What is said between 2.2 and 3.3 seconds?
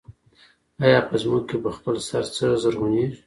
څه زرغونېږي